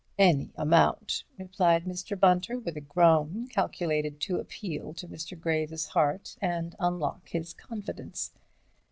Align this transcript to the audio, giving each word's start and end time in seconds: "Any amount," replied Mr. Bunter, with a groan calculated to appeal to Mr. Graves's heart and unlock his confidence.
"Any 0.17 0.51
amount," 0.55 1.25
replied 1.37 1.85
Mr. 1.85 2.19
Bunter, 2.19 2.57
with 2.57 2.75
a 2.75 2.81
groan 2.81 3.47
calculated 3.51 4.19
to 4.21 4.39
appeal 4.39 4.95
to 4.95 5.07
Mr. 5.07 5.39
Graves's 5.39 5.89
heart 5.89 6.37
and 6.41 6.75
unlock 6.79 7.29
his 7.29 7.53
confidence. 7.53 8.31